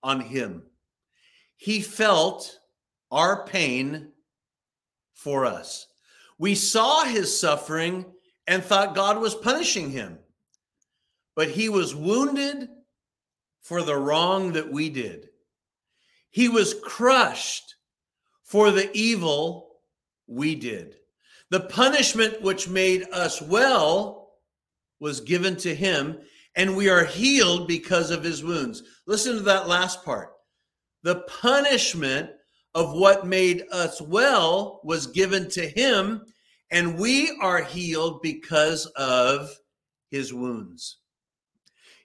on 0.00 0.20
him, 0.20 0.62
he 1.56 1.80
felt 1.80 2.60
our 3.10 3.44
pain 3.46 4.12
for 5.12 5.44
us. 5.44 5.88
We 6.38 6.54
saw 6.54 7.04
his 7.04 7.36
suffering 7.38 8.06
and 8.46 8.62
thought 8.62 8.94
God 8.94 9.20
was 9.20 9.34
punishing 9.34 9.90
him, 9.90 10.20
but 11.34 11.48
he 11.48 11.68
was 11.68 11.96
wounded 11.96 12.68
for 13.60 13.82
the 13.82 13.96
wrong 13.96 14.52
that 14.52 14.70
we 14.70 14.88
did. 14.88 15.30
He 16.32 16.48
was 16.48 16.74
crushed 16.82 17.76
for 18.42 18.70
the 18.70 18.90
evil 18.92 19.76
we 20.26 20.54
did. 20.54 20.96
The 21.50 21.60
punishment 21.60 22.42
which 22.42 22.68
made 22.68 23.04
us 23.12 23.40
well 23.40 24.32
was 24.98 25.20
given 25.20 25.56
to 25.56 25.74
him, 25.74 26.18
and 26.56 26.76
we 26.76 26.88
are 26.88 27.04
healed 27.04 27.68
because 27.68 28.10
of 28.10 28.24
his 28.24 28.42
wounds. 28.42 28.82
Listen 29.06 29.36
to 29.36 29.42
that 29.42 29.68
last 29.68 30.04
part. 30.04 30.32
The 31.02 31.20
punishment 31.40 32.30
of 32.74 32.94
what 32.94 33.26
made 33.26 33.64
us 33.70 34.00
well 34.00 34.80
was 34.84 35.06
given 35.06 35.50
to 35.50 35.68
him, 35.68 36.22
and 36.70 36.98
we 36.98 37.36
are 37.42 37.62
healed 37.62 38.22
because 38.22 38.86
of 38.96 39.50
his 40.10 40.32
wounds. 40.32 40.98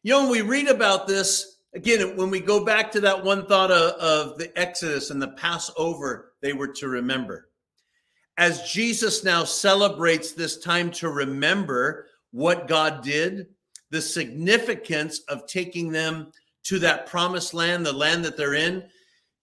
You 0.03 0.11
know, 0.11 0.21
when 0.23 0.31
we 0.31 0.41
read 0.41 0.67
about 0.67 1.07
this, 1.07 1.56
again, 1.77 2.17
when 2.17 2.29
we 2.29 2.39
go 2.39 2.65
back 2.65 2.91
to 2.91 2.99
that 3.01 3.23
one 3.23 3.45
thought 3.45 3.71
of, 3.71 3.93
of 3.93 4.37
the 4.37 4.51
Exodus 4.59 5.09
and 5.09 5.21
the 5.21 5.29
Passover, 5.29 6.33
they 6.41 6.53
were 6.53 6.67
to 6.67 6.87
remember 6.87 7.47
as 8.37 8.71
Jesus 8.71 9.23
now 9.23 9.43
celebrates 9.43 10.31
this 10.31 10.59
time 10.59 10.91
to 10.91 11.09
remember 11.09 12.07
what 12.31 12.67
God 12.67 13.03
did, 13.03 13.47
the 13.89 14.01
significance 14.01 15.21
of 15.27 15.47
taking 15.47 15.91
them 15.91 16.31
to 16.63 16.77
that 16.79 17.07
promised 17.07 17.53
land, 17.53 17.85
the 17.85 17.93
land 17.93 18.23
that 18.25 18.37
they're 18.37 18.53
in, 18.53 18.83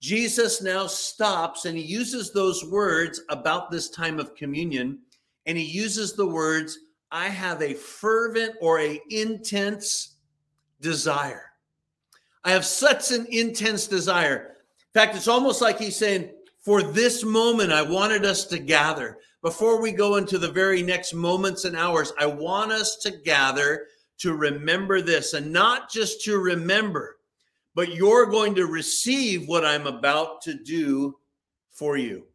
Jesus 0.01 0.61
now 0.61 0.87
stops 0.87 1.65
and 1.65 1.77
he 1.77 1.83
uses 1.83 2.31
those 2.31 2.63
words 2.65 3.21
about 3.29 3.71
this 3.71 3.89
time 3.89 4.19
of 4.19 4.35
communion 4.35 4.99
and 5.45 5.57
he 5.57 5.63
uses 5.63 6.13
the 6.13 6.27
words 6.27 6.77
I 7.11 7.29
have 7.29 7.61
a 7.61 7.73
fervent 7.73 8.55
or 8.61 8.79
a 8.79 9.01
intense 9.09 10.15
desire. 10.79 11.51
I 12.45 12.51
have 12.51 12.63
such 12.63 13.11
an 13.11 13.25
intense 13.31 13.87
desire. 13.87 14.55
In 14.93 15.01
fact, 15.01 15.15
it's 15.15 15.27
almost 15.27 15.61
like 15.61 15.79
he's 15.79 15.97
saying, 15.97 16.29
for 16.59 16.83
this 16.83 17.23
moment, 17.23 17.71
I 17.71 17.81
wanted 17.81 18.23
us 18.23 18.45
to 18.45 18.59
gather. 18.59 19.17
Before 19.41 19.81
we 19.81 19.91
go 19.91 20.15
into 20.17 20.37
the 20.37 20.51
very 20.51 20.83
next 20.83 21.13
moments 21.13 21.65
and 21.65 21.75
hours, 21.75 22.13
I 22.19 22.27
want 22.27 22.71
us 22.71 22.97
to 22.97 23.11
gather 23.11 23.87
to 24.19 24.35
remember 24.35 25.01
this 25.01 25.33
and 25.33 25.51
not 25.51 25.91
just 25.91 26.23
to 26.25 26.37
remember, 26.37 27.17
but 27.73 27.93
you're 27.95 28.27
going 28.27 28.55
to 28.55 28.67
receive 28.67 29.47
what 29.47 29.65
I'm 29.65 29.87
about 29.87 30.41
to 30.43 30.53
do 30.53 31.17
for 31.71 31.97
you. 31.97 32.25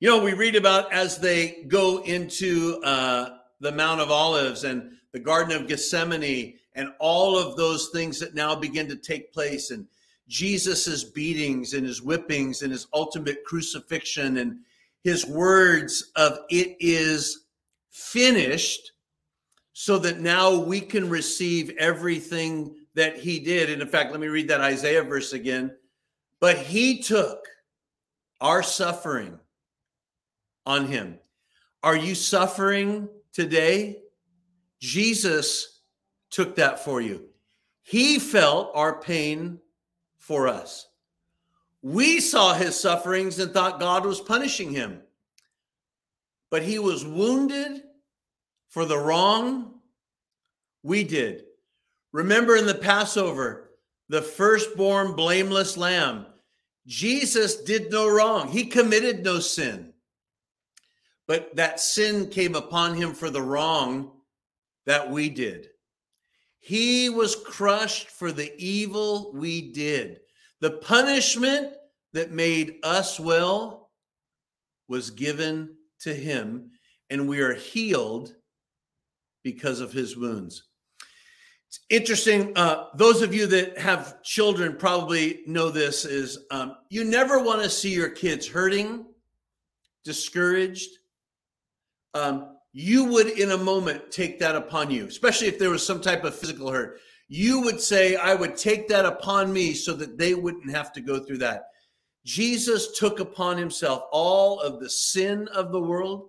You 0.00 0.10
know, 0.10 0.22
we 0.22 0.34
read 0.34 0.54
about 0.54 0.92
as 0.92 1.18
they 1.18 1.64
go 1.66 2.02
into 2.02 2.80
uh, 2.84 3.38
the 3.60 3.72
Mount 3.72 4.00
of 4.00 4.10
Olives 4.10 4.64
and 4.64 4.92
the 5.12 5.20
Garden 5.20 5.56
of 5.56 5.68
Gethsemane 5.68 6.58
and 6.74 6.90
all 6.98 7.38
of 7.38 7.56
those 7.56 7.88
things 7.88 8.18
that 8.20 8.34
now 8.34 8.54
begin 8.54 8.88
to 8.88 8.96
take 8.96 9.32
place. 9.32 9.70
And 9.70 9.86
Jesus's 10.28 11.04
beatings 11.04 11.74
and 11.74 11.86
his 11.86 12.00
whippings 12.00 12.62
and 12.62 12.72
his 12.72 12.86
ultimate 12.94 13.44
crucifixion 13.44 14.38
and 14.38 14.58
his 15.04 15.26
words 15.26 16.12
of 16.16 16.38
it 16.48 16.76
is 16.80 17.46
finished 17.90 18.92
so 19.72 19.98
that 19.98 20.20
now 20.20 20.54
we 20.54 20.80
can 20.80 21.08
receive 21.08 21.70
everything 21.78 22.74
that 22.94 23.18
he 23.18 23.38
did. 23.38 23.70
And 23.70 23.82
in 23.82 23.88
fact, 23.88 24.10
let 24.10 24.20
me 24.20 24.28
read 24.28 24.48
that 24.48 24.60
Isaiah 24.60 25.02
verse 25.02 25.32
again. 25.32 25.74
But 26.40 26.58
he 26.58 27.02
took 27.02 27.46
our 28.40 28.62
suffering 28.62 29.38
on 30.66 30.86
him. 30.86 31.18
Are 31.82 31.96
you 31.96 32.14
suffering 32.14 33.08
today? 33.32 33.98
Jesus 34.80 35.71
took 36.32 36.56
that 36.56 36.82
for 36.82 37.00
you. 37.00 37.28
He 37.84 38.18
felt 38.18 38.72
our 38.74 39.00
pain 39.00 39.60
for 40.18 40.48
us. 40.48 40.88
We 41.82 42.20
saw 42.20 42.54
his 42.54 42.78
sufferings 42.78 43.38
and 43.38 43.52
thought 43.52 43.80
God 43.80 44.04
was 44.04 44.20
punishing 44.20 44.72
him. 44.72 45.02
But 46.50 46.62
he 46.62 46.78
was 46.78 47.04
wounded 47.04 47.82
for 48.68 48.84
the 48.84 48.98
wrong 48.98 49.74
we 50.82 51.04
did. 51.04 51.44
Remember 52.12 52.56
in 52.56 52.66
the 52.66 52.74
Passover, 52.74 53.70
the 54.08 54.22
firstborn 54.22 55.14
blameless 55.14 55.76
lamb, 55.76 56.26
Jesus 56.86 57.56
did 57.62 57.90
no 57.90 58.08
wrong. 58.08 58.48
He 58.48 58.64
committed 58.64 59.24
no 59.24 59.38
sin. 59.38 59.92
But 61.26 61.56
that 61.56 61.80
sin 61.80 62.28
came 62.28 62.54
upon 62.54 62.94
him 62.94 63.14
for 63.14 63.30
the 63.30 63.42
wrong 63.42 64.10
that 64.86 65.10
we 65.10 65.28
did. 65.28 65.68
He 66.62 67.08
was 67.08 67.34
crushed 67.34 68.08
for 68.08 68.30
the 68.30 68.52
evil 68.56 69.32
we 69.34 69.72
did. 69.72 70.20
The 70.60 70.70
punishment 70.70 71.74
that 72.12 72.30
made 72.30 72.76
us 72.84 73.18
well 73.18 73.90
was 74.86 75.10
given 75.10 75.74
to 76.02 76.14
him, 76.14 76.70
and 77.10 77.28
we 77.28 77.40
are 77.40 77.52
healed 77.52 78.36
because 79.42 79.80
of 79.80 79.92
his 79.92 80.16
wounds. 80.16 80.62
It's 81.66 81.80
interesting. 81.90 82.52
Uh, 82.54 82.84
those 82.94 83.22
of 83.22 83.34
you 83.34 83.48
that 83.48 83.76
have 83.76 84.22
children 84.22 84.76
probably 84.76 85.40
know 85.48 85.68
this 85.68 86.04
is 86.04 86.38
um, 86.52 86.76
you 86.90 87.02
never 87.02 87.42
want 87.42 87.60
to 87.60 87.68
see 87.68 87.92
your 87.92 88.10
kids 88.10 88.46
hurting, 88.46 89.04
discouraged. 90.04 90.90
Um, 92.14 92.56
you 92.72 93.04
would, 93.04 93.28
in 93.28 93.50
a 93.50 93.58
moment, 93.58 94.10
take 94.10 94.38
that 94.38 94.56
upon 94.56 94.90
you, 94.90 95.06
especially 95.06 95.48
if 95.48 95.58
there 95.58 95.70
was 95.70 95.86
some 95.86 96.00
type 96.00 96.24
of 96.24 96.34
physical 96.34 96.70
hurt 96.70 97.00
you 97.34 97.62
would 97.62 97.80
say, 97.80 98.14
I 98.16 98.34
would 98.34 98.58
take 98.58 98.88
that 98.88 99.06
upon 99.06 99.54
me 99.54 99.72
so 99.72 99.94
that 99.94 100.18
they 100.18 100.34
wouldn't 100.34 100.70
have 100.70 100.92
to 100.92 101.00
go 101.00 101.18
through 101.18 101.38
that. 101.38 101.68
Jesus 102.26 102.98
took 102.98 103.20
upon 103.20 103.56
himself 103.56 104.02
all 104.12 104.60
of 104.60 104.80
the 104.80 104.90
sin 104.90 105.48
of 105.48 105.72
the 105.72 105.80
world, 105.80 106.28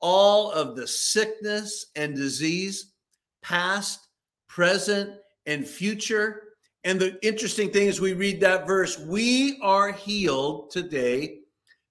all 0.00 0.50
of 0.50 0.74
the 0.74 0.88
sickness 0.88 1.86
and 1.94 2.16
disease, 2.16 2.94
past, 3.42 4.08
present, 4.48 5.20
and 5.46 5.64
future. 5.64 6.42
And 6.82 6.98
the 6.98 7.24
interesting 7.24 7.70
thing 7.70 7.86
is, 7.86 8.00
we 8.00 8.14
read 8.14 8.40
that 8.40 8.66
verse, 8.66 8.98
we 8.98 9.60
are 9.62 9.92
healed 9.92 10.72
today 10.72 11.42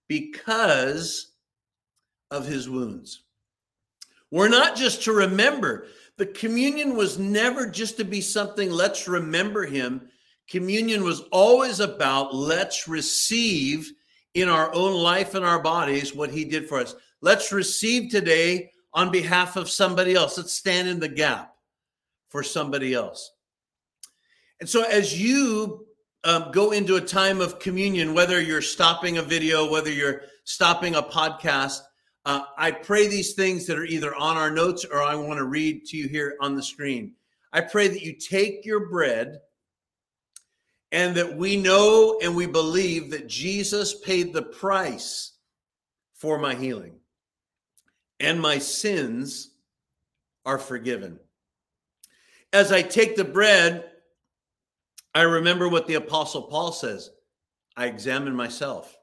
because 0.09 1.31
of 2.29 2.45
his 2.45 2.69
wounds. 2.69 3.21
We're 4.31 4.49
not 4.49 4.75
just 4.75 5.03
to 5.03 5.13
remember 5.13 5.87
the 6.19 6.25
communion 6.25 6.97
was 6.97 7.17
never 7.17 7.65
just 7.65 7.95
to 7.97 8.03
be 8.03 8.19
something, 8.19 8.69
let's 8.69 9.07
remember 9.07 9.65
him. 9.65 10.09
Communion 10.49 11.01
was 11.01 11.21
always 11.31 11.79
about 11.79 12.35
let's 12.35 12.89
receive 12.89 13.89
in 14.33 14.49
our 14.49 14.73
own 14.73 14.93
life 14.93 15.33
and 15.33 15.45
our 15.45 15.61
bodies 15.61 16.13
what 16.13 16.29
he 16.29 16.43
did 16.43 16.67
for 16.67 16.79
us. 16.79 16.93
Let's 17.21 17.53
receive 17.53 18.11
today 18.11 18.71
on 18.93 19.11
behalf 19.11 19.55
of 19.55 19.69
somebody 19.69 20.13
else. 20.13 20.37
Let's 20.37 20.53
stand 20.53 20.89
in 20.89 20.99
the 20.99 21.07
gap 21.07 21.55
for 22.27 22.43
somebody 22.43 22.93
else. 22.93 23.31
And 24.59 24.67
so, 24.67 24.83
as 24.83 25.19
you 25.19 25.87
um, 26.25 26.51
go 26.51 26.71
into 26.71 26.97
a 26.97 27.01
time 27.01 27.39
of 27.39 27.59
communion, 27.59 28.13
whether 28.13 28.41
you're 28.41 28.61
stopping 28.61 29.19
a 29.19 29.21
video, 29.21 29.71
whether 29.71 29.89
you're 29.89 30.23
stopping 30.43 30.95
a 30.95 31.01
podcast, 31.01 31.79
uh, 32.25 32.43
I 32.57 32.71
pray 32.71 33.07
these 33.07 33.33
things 33.33 33.65
that 33.65 33.79
are 33.79 33.85
either 33.85 34.13
on 34.15 34.37
our 34.37 34.51
notes 34.51 34.85
or 34.85 35.01
I 35.01 35.15
want 35.15 35.37
to 35.37 35.45
read 35.45 35.85
to 35.85 35.97
you 35.97 36.07
here 36.07 36.35
on 36.41 36.55
the 36.55 36.63
screen. 36.63 37.13
I 37.51 37.61
pray 37.61 37.87
that 37.87 38.03
you 38.03 38.13
take 38.13 38.65
your 38.65 38.89
bread 38.89 39.39
and 40.91 41.15
that 41.15 41.35
we 41.37 41.55
know 41.55 42.19
and 42.21 42.35
we 42.35 42.45
believe 42.45 43.11
that 43.11 43.27
Jesus 43.27 43.99
paid 44.01 44.33
the 44.33 44.41
price 44.41 45.33
for 46.13 46.37
my 46.37 46.53
healing 46.53 46.99
and 48.19 48.41
my 48.41 48.57
sins 48.57 49.51
are 50.45 50.57
forgiven. 50.57 51.19
As 52.51 52.71
I 52.71 52.81
take 52.81 53.15
the 53.15 53.23
bread, 53.23 53.89
I 55.13 55.21
remember 55.21 55.69
what 55.69 55.87
the 55.87 55.95
Apostle 55.95 56.43
Paul 56.43 56.71
says 56.71 57.09
I 57.75 57.85
examine 57.85 58.35
myself. 58.35 58.98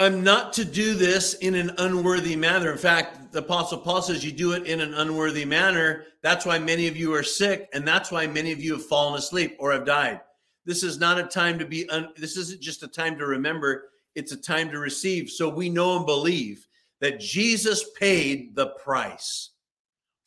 I'm 0.00 0.24
not 0.24 0.54
to 0.54 0.64
do 0.64 0.94
this 0.94 1.34
in 1.34 1.54
an 1.54 1.72
unworthy 1.76 2.34
manner. 2.34 2.72
In 2.72 2.78
fact, 2.78 3.32
the 3.32 3.40
Apostle 3.40 3.76
Paul 3.76 4.00
says 4.00 4.24
you 4.24 4.32
do 4.32 4.52
it 4.52 4.64
in 4.66 4.80
an 4.80 4.94
unworthy 4.94 5.44
manner. 5.44 6.06
That's 6.22 6.46
why 6.46 6.58
many 6.58 6.88
of 6.88 6.96
you 6.96 7.12
are 7.12 7.22
sick, 7.22 7.68
and 7.74 7.86
that's 7.86 8.10
why 8.10 8.26
many 8.26 8.50
of 8.50 8.62
you 8.62 8.72
have 8.72 8.86
fallen 8.86 9.18
asleep 9.18 9.56
or 9.58 9.72
have 9.72 9.84
died. 9.84 10.22
This 10.64 10.82
is 10.82 10.98
not 10.98 11.18
a 11.18 11.24
time 11.24 11.58
to 11.58 11.66
be, 11.66 11.86
un- 11.90 12.14
this 12.16 12.38
isn't 12.38 12.62
just 12.62 12.82
a 12.82 12.88
time 12.88 13.18
to 13.18 13.26
remember, 13.26 13.90
it's 14.14 14.32
a 14.32 14.38
time 14.38 14.70
to 14.70 14.78
receive. 14.78 15.28
So 15.28 15.50
we 15.50 15.68
know 15.68 15.98
and 15.98 16.06
believe 16.06 16.66
that 17.02 17.20
Jesus 17.20 17.84
paid 17.98 18.56
the 18.56 18.68
price 18.68 19.50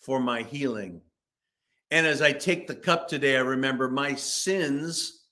for 0.01 0.19
my 0.19 0.43
healing. 0.43 1.01
And 1.89 2.05
as 2.05 2.21
I 2.21 2.31
take 2.31 2.67
the 2.67 2.75
cup 2.75 3.07
today, 3.07 3.37
I 3.37 3.41
remember 3.41 3.89
my 3.89 4.13
sins 4.13 5.23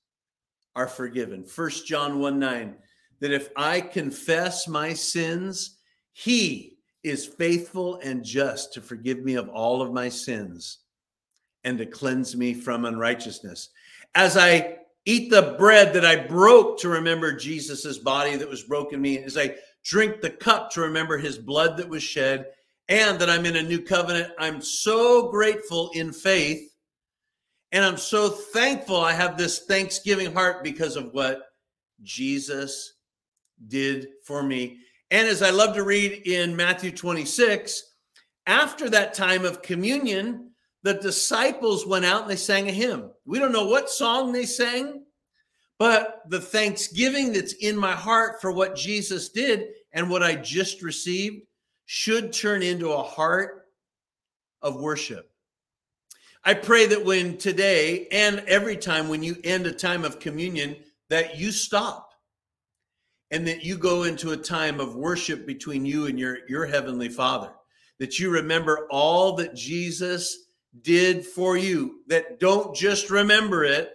are 0.75 0.87
forgiven. 0.87 1.43
First 1.43 1.85
John 1.85 2.19
1 2.19 2.39
9 2.39 2.75
that 3.21 3.31
if 3.31 3.49
I 3.55 3.79
confess 3.79 4.67
my 4.67 4.93
sins, 4.93 5.77
he 6.11 6.77
is 7.03 7.25
faithful 7.25 7.99
and 8.03 8.23
just 8.23 8.73
to 8.73 8.81
forgive 8.81 9.23
me 9.23 9.35
of 9.35 9.49
all 9.49 9.81
of 9.81 9.93
my 9.93 10.09
sins 10.09 10.79
and 11.63 11.77
to 11.77 11.85
cleanse 11.85 12.35
me 12.35 12.53
from 12.53 12.85
unrighteousness. 12.85 13.69
As 14.15 14.37
I 14.37 14.79
eat 15.05 15.29
the 15.29 15.55
bread 15.57 15.93
that 15.93 16.05
I 16.05 16.15
broke 16.15 16.79
to 16.79 16.89
remember 16.89 17.35
Jesus's 17.35 17.99
body 17.99 18.35
that 18.35 18.49
was 18.49 18.63
broken 18.63 19.01
me, 19.01 19.19
as 19.19 19.37
I 19.37 19.55
drink 19.83 20.21
the 20.21 20.29
cup 20.29 20.71
to 20.71 20.81
remember 20.81 21.17
his 21.17 21.37
blood 21.37 21.77
that 21.77 21.89
was 21.89 22.03
shed, 22.03 22.47
and 22.89 23.19
that 23.19 23.29
I'm 23.29 23.45
in 23.45 23.55
a 23.55 23.63
new 23.63 23.81
covenant, 23.81 24.33
I'm 24.37 24.61
so 24.61 25.29
grateful 25.29 25.91
in 25.93 26.11
faith. 26.11 26.69
And 27.71 27.85
I'm 27.85 27.97
so 27.97 28.29
thankful 28.29 28.97
I 28.97 29.13
have 29.13 29.37
this 29.37 29.59
thanksgiving 29.59 30.33
heart 30.33 30.61
because 30.63 30.97
of 30.97 31.13
what 31.13 31.41
Jesus 32.03 32.95
did 33.67 34.07
for 34.23 34.43
me. 34.43 34.79
And 35.09 35.27
as 35.27 35.41
I 35.41 35.49
love 35.49 35.75
to 35.75 35.83
read 35.83 36.25
in 36.25 36.55
Matthew 36.55 36.91
26, 36.91 37.83
after 38.47 38.89
that 38.89 39.13
time 39.13 39.45
of 39.45 39.61
communion, 39.61 40.51
the 40.83 40.95
disciples 40.95 41.85
went 41.85 42.05
out 42.05 42.23
and 42.23 42.31
they 42.31 42.35
sang 42.35 42.67
a 42.67 42.71
hymn. 42.71 43.11
We 43.25 43.39
don't 43.39 43.51
know 43.51 43.67
what 43.67 43.89
song 43.89 44.31
they 44.31 44.45
sang, 44.45 45.03
but 45.77 46.21
the 46.29 46.39
thanksgiving 46.39 47.33
that's 47.33 47.53
in 47.53 47.77
my 47.77 47.91
heart 47.93 48.41
for 48.41 48.51
what 48.51 48.75
Jesus 48.75 49.29
did 49.29 49.67
and 49.93 50.09
what 50.09 50.23
I 50.23 50.35
just 50.35 50.81
received 50.81 51.43
should 51.85 52.31
turn 52.31 52.63
into 52.63 52.91
a 52.91 53.03
heart 53.03 53.67
of 54.61 54.79
worship. 54.79 55.29
I 56.43 56.53
pray 56.55 56.87
that 56.87 57.05
when 57.05 57.37
today 57.37 58.07
and 58.11 58.39
every 58.47 58.77
time 58.77 59.09
when 59.09 59.21
you 59.21 59.37
end 59.43 59.67
a 59.67 59.71
time 59.71 60.03
of 60.03 60.19
communion, 60.19 60.75
that 61.09 61.37
you 61.37 61.51
stop 61.51 62.10
and 63.31 63.47
that 63.47 63.63
you 63.63 63.77
go 63.77 64.03
into 64.03 64.31
a 64.31 64.37
time 64.37 64.79
of 64.79 64.95
worship 64.95 65.47
between 65.47 65.85
you 65.85 66.05
and 66.05 66.19
your, 66.19 66.39
your 66.47 66.65
heavenly 66.65 67.09
father 67.09 67.51
that 67.97 68.19
you 68.19 68.29
remember 68.29 68.87
all 68.89 69.33
that 69.35 69.55
jesus 69.55 70.45
did 70.81 71.25
for 71.25 71.57
you 71.57 72.01
that 72.07 72.39
don't 72.39 72.75
just 72.75 73.09
remember 73.09 73.63
it 73.63 73.93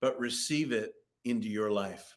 but 0.00 0.18
receive 0.20 0.72
it 0.72 0.92
into 1.24 1.48
your 1.48 1.70
life. 1.70 2.16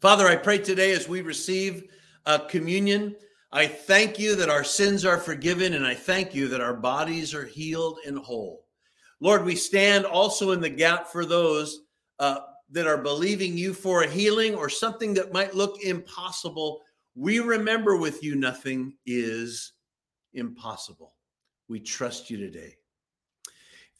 Father 0.00 0.26
i 0.26 0.36
pray 0.36 0.58
today 0.58 0.92
as 0.92 1.08
we 1.08 1.22
receive 1.22 1.84
uh, 2.26 2.38
communion 2.38 3.14
i 3.52 3.66
thank 3.66 4.18
you 4.18 4.36
that 4.36 4.50
our 4.50 4.64
sins 4.64 5.04
are 5.04 5.18
forgiven 5.18 5.74
and 5.74 5.86
i 5.86 5.94
thank 5.94 6.34
you 6.34 6.48
that 6.48 6.60
our 6.60 6.74
bodies 6.74 7.34
are 7.34 7.46
healed 7.46 7.98
and 8.06 8.18
whole. 8.18 8.64
Lord 9.20 9.44
we 9.44 9.56
stand 9.56 10.04
also 10.04 10.52
in 10.52 10.60
the 10.60 10.70
gap 10.70 11.08
for 11.08 11.24
those 11.24 11.80
uh, 12.18 12.40
that 12.70 12.86
are 12.86 12.98
believing 12.98 13.56
you 13.56 13.72
for 13.72 14.02
a 14.02 14.10
healing 14.10 14.54
or 14.54 14.68
something 14.68 15.14
that 15.14 15.32
might 15.32 15.54
look 15.54 15.80
impossible, 15.82 16.82
we 17.14 17.38
remember 17.38 17.96
with 17.96 18.22
you 18.22 18.34
nothing 18.34 18.94
is 19.06 19.72
impossible. 20.34 21.14
We 21.68 21.80
trust 21.80 22.30
you 22.30 22.36
today. 22.36 22.76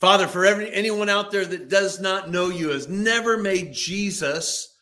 Father, 0.01 0.27
for 0.27 0.45
every 0.45 0.73
anyone 0.75 1.09
out 1.09 1.31
there 1.31 1.47
that 1.47 1.69
does 1.69 2.01
not 2.01 2.31
know 2.31 2.51
you, 2.51 2.69
has 2.69 2.89
never 2.89 3.39
made 3.39 3.73
Jesus 3.73 4.77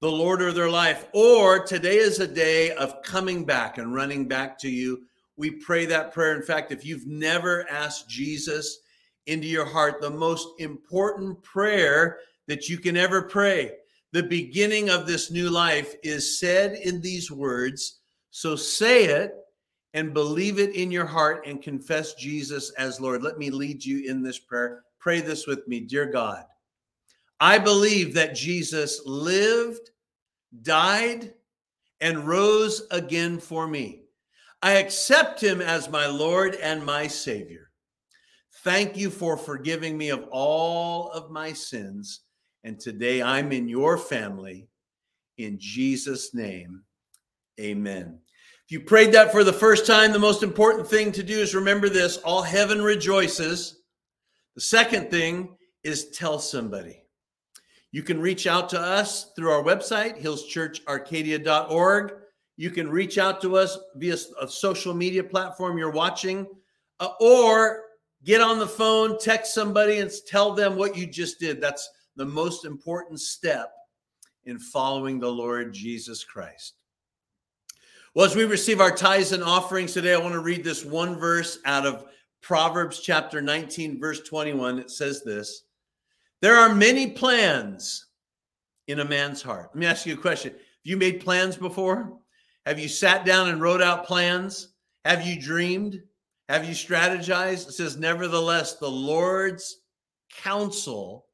the 0.00 0.10
Lord 0.10 0.42
of 0.42 0.54
their 0.54 0.68
life, 0.68 1.06
or 1.12 1.64
today 1.64 1.96
is 1.96 2.18
a 2.18 2.26
day 2.26 2.72
of 2.72 3.00
coming 3.02 3.44
back 3.44 3.78
and 3.78 3.94
running 3.94 4.26
back 4.26 4.58
to 4.58 4.68
you. 4.68 5.02
We 5.36 5.52
pray 5.52 5.86
that 5.86 6.12
prayer. 6.12 6.34
In 6.34 6.42
fact, 6.42 6.72
if 6.72 6.84
you've 6.84 7.06
never 7.06 7.68
asked 7.70 8.08
Jesus 8.08 8.80
into 9.26 9.46
your 9.46 9.64
heart, 9.64 10.00
the 10.00 10.10
most 10.10 10.48
important 10.60 11.42
prayer 11.42 12.18
that 12.46 12.68
you 12.68 12.78
can 12.78 12.96
ever 12.96 13.22
pray. 13.22 13.72
The 14.12 14.22
beginning 14.22 14.88
of 14.88 15.06
this 15.06 15.30
new 15.30 15.50
life 15.50 15.94
is 16.02 16.38
said 16.38 16.74
in 16.74 17.00
these 17.00 17.30
words. 17.30 18.00
So 18.30 18.56
say 18.56 19.04
it 19.04 19.34
and 19.94 20.14
believe 20.14 20.58
it 20.58 20.74
in 20.74 20.90
your 20.90 21.06
heart 21.06 21.46
and 21.46 21.62
confess 21.62 22.14
Jesus 22.14 22.70
as 22.78 23.00
Lord. 23.00 23.22
Let 23.22 23.38
me 23.38 23.50
lead 23.50 23.84
you 23.84 24.08
in 24.08 24.22
this 24.22 24.38
prayer. 24.38 24.82
Pray 24.98 25.20
this 25.20 25.46
with 25.46 25.66
me, 25.66 25.80
dear 25.80 26.06
God. 26.06 26.44
I 27.40 27.58
believe 27.58 28.14
that 28.14 28.34
Jesus 28.34 29.02
lived, 29.04 29.90
died, 30.62 31.34
and 32.00 32.26
rose 32.26 32.86
again 32.90 33.38
for 33.38 33.66
me. 33.66 34.02
I 34.62 34.72
accept 34.72 35.42
him 35.42 35.60
as 35.60 35.90
my 35.90 36.06
Lord 36.06 36.54
and 36.56 36.84
my 36.84 37.06
Savior. 37.06 37.70
Thank 38.64 38.96
you 38.96 39.10
for 39.10 39.36
forgiving 39.36 39.96
me 39.98 40.08
of 40.08 40.26
all 40.30 41.10
of 41.10 41.30
my 41.30 41.52
sins 41.52 42.20
and 42.66 42.78
today 42.80 43.22
I'm 43.22 43.52
in 43.52 43.68
your 43.68 43.96
family. 43.96 44.66
In 45.38 45.56
Jesus' 45.56 46.34
name, 46.34 46.82
amen. 47.60 48.18
If 48.64 48.72
you 48.72 48.80
prayed 48.80 49.12
that 49.12 49.30
for 49.30 49.44
the 49.44 49.52
first 49.52 49.86
time, 49.86 50.12
the 50.12 50.18
most 50.18 50.42
important 50.42 50.88
thing 50.88 51.12
to 51.12 51.22
do 51.22 51.38
is 51.38 51.54
remember 51.54 51.88
this 51.88 52.16
all 52.18 52.42
heaven 52.42 52.82
rejoices. 52.82 53.82
The 54.56 54.62
second 54.62 55.12
thing 55.12 55.56
is 55.84 56.10
tell 56.10 56.40
somebody. 56.40 57.04
You 57.92 58.02
can 58.02 58.20
reach 58.20 58.48
out 58.48 58.68
to 58.70 58.80
us 58.80 59.30
through 59.36 59.52
our 59.52 59.62
website, 59.62 60.20
hillschurcharcadia.org. 60.20 62.14
You 62.56 62.70
can 62.70 62.90
reach 62.90 63.16
out 63.16 63.40
to 63.42 63.56
us 63.56 63.78
via 63.94 64.16
a 64.40 64.48
social 64.48 64.92
media 64.92 65.22
platform 65.22 65.78
you're 65.78 65.92
watching, 65.92 66.48
uh, 66.98 67.10
or 67.20 67.84
get 68.24 68.40
on 68.40 68.58
the 68.58 68.66
phone, 68.66 69.20
text 69.20 69.54
somebody, 69.54 69.98
and 69.98 70.10
tell 70.26 70.52
them 70.52 70.74
what 70.74 70.96
you 70.96 71.06
just 71.06 71.38
did. 71.38 71.60
That's 71.60 71.88
the 72.16 72.24
most 72.24 72.64
important 72.64 73.20
step 73.20 73.70
in 74.44 74.58
following 74.58 75.20
the 75.20 75.30
Lord 75.30 75.72
Jesus 75.72 76.24
Christ. 76.24 76.74
Well, 78.14 78.24
as 78.24 78.34
we 78.34 78.44
receive 78.44 78.80
our 78.80 78.94
tithes 78.94 79.32
and 79.32 79.42
offerings 79.42 79.92
today, 79.92 80.14
I 80.14 80.18
want 80.18 80.32
to 80.32 80.40
read 80.40 80.64
this 80.64 80.84
one 80.84 81.18
verse 81.18 81.58
out 81.66 81.84
of 81.84 82.06
Proverbs 82.40 83.00
chapter 83.00 83.42
19, 83.42 84.00
verse 84.00 84.20
21. 84.20 84.78
It 84.78 84.90
says 84.90 85.22
this 85.22 85.64
There 86.40 86.56
are 86.56 86.74
many 86.74 87.10
plans 87.10 88.06
in 88.86 89.00
a 89.00 89.04
man's 89.04 89.42
heart. 89.42 89.70
Let 89.74 89.80
me 89.80 89.86
ask 89.86 90.06
you 90.06 90.14
a 90.14 90.18
question. 90.18 90.52
Have 90.52 90.60
you 90.84 90.96
made 90.96 91.20
plans 91.20 91.56
before? 91.56 92.16
Have 92.64 92.78
you 92.78 92.88
sat 92.88 93.26
down 93.26 93.50
and 93.50 93.60
wrote 93.60 93.82
out 93.82 94.06
plans? 94.06 94.68
Have 95.04 95.26
you 95.26 95.40
dreamed? 95.40 96.00
Have 96.48 96.64
you 96.64 96.74
strategized? 96.74 97.68
It 97.68 97.72
says, 97.72 97.96
Nevertheless, 97.96 98.76
the 98.76 98.90
Lord's 98.90 99.80
counsel 100.32 101.25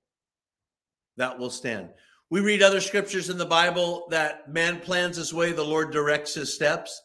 that 1.16 1.38
will 1.38 1.50
stand. 1.50 1.90
We 2.30 2.40
read 2.40 2.62
other 2.62 2.80
scriptures 2.80 3.28
in 3.28 3.38
the 3.38 3.44
Bible 3.44 4.06
that 4.10 4.50
man 4.50 4.80
plans 4.80 5.16
his 5.16 5.34
way, 5.34 5.52
the 5.52 5.62
Lord 5.62 5.92
directs 5.92 6.34
his 6.34 6.54
steps. 6.54 7.00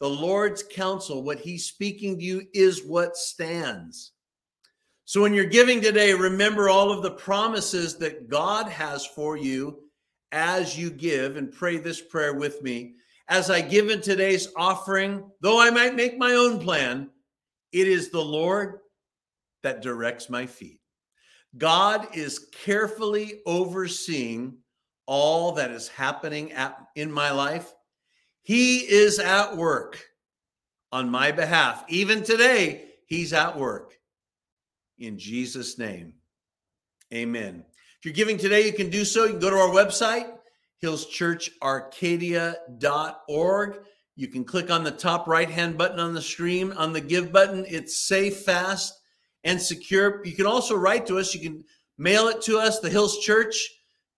The 0.00 0.08
Lord's 0.08 0.62
counsel, 0.62 1.22
what 1.22 1.40
he's 1.40 1.66
speaking 1.66 2.16
to 2.16 2.24
you, 2.24 2.42
is 2.54 2.84
what 2.84 3.16
stands. 3.16 4.12
So 5.04 5.20
when 5.20 5.34
you're 5.34 5.44
giving 5.44 5.82
today, 5.82 6.14
remember 6.14 6.70
all 6.70 6.90
of 6.90 7.02
the 7.02 7.10
promises 7.10 7.98
that 7.98 8.30
God 8.30 8.68
has 8.68 9.04
for 9.04 9.36
you 9.36 9.80
as 10.32 10.78
you 10.78 10.90
give, 10.90 11.36
and 11.36 11.52
pray 11.52 11.76
this 11.76 12.00
prayer 12.00 12.34
with 12.34 12.62
me. 12.62 12.94
As 13.28 13.50
I 13.50 13.60
give 13.60 13.90
in 13.90 14.00
today's 14.00 14.48
offering, 14.56 15.28
though 15.40 15.60
I 15.60 15.70
might 15.70 15.94
make 15.94 16.16
my 16.16 16.32
own 16.32 16.60
plan, 16.60 17.10
it 17.72 17.86
is 17.86 18.10
the 18.10 18.24
Lord 18.24 18.78
that 19.62 19.82
directs 19.82 20.30
my 20.30 20.46
feet. 20.46 20.79
God 21.56 22.16
is 22.16 22.48
carefully 22.64 23.40
overseeing 23.46 24.58
all 25.06 25.52
that 25.52 25.70
is 25.70 25.88
happening 25.88 26.52
at, 26.52 26.76
in 26.94 27.10
my 27.10 27.30
life. 27.32 27.72
He 28.42 28.78
is 28.78 29.18
at 29.18 29.56
work 29.56 29.98
on 30.92 31.10
my 31.10 31.32
behalf. 31.32 31.84
Even 31.88 32.22
today, 32.22 32.84
He's 33.06 33.32
at 33.32 33.58
work. 33.58 33.94
In 34.98 35.18
Jesus' 35.18 35.78
name, 35.78 36.14
amen. 37.12 37.64
If 37.98 38.04
you're 38.04 38.14
giving 38.14 38.38
today, 38.38 38.64
you 38.64 38.72
can 38.72 38.88
do 38.88 39.04
so. 39.04 39.24
You 39.24 39.32
can 39.32 39.40
go 39.40 39.50
to 39.50 39.56
our 39.56 39.70
website, 39.70 40.30
hillschurcharcadia.org. 40.82 43.78
You 44.16 44.28
can 44.28 44.44
click 44.44 44.70
on 44.70 44.84
the 44.84 44.90
top 44.90 45.26
right 45.26 45.50
hand 45.50 45.76
button 45.76 45.98
on 45.98 46.14
the 46.14 46.22
stream 46.22 46.72
on 46.76 46.92
the 46.92 47.00
give 47.00 47.32
button. 47.32 47.64
It's 47.66 48.06
safe, 48.06 48.42
fast, 48.42 48.99
and 49.44 49.60
secure. 49.60 50.24
You 50.24 50.32
can 50.32 50.46
also 50.46 50.74
write 50.76 51.06
to 51.06 51.18
us. 51.18 51.34
You 51.34 51.40
can 51.40 51.64
mail 51.98 52.28
it 52.28 52.40
to 52.42 52.58
us, 52.58 52.78
the 52.80 52.90
Hills 52.90 53.18
Church, 53.18 53.70